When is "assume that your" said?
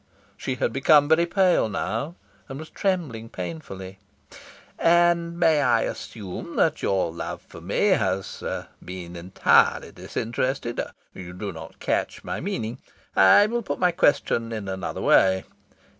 5.81-7.11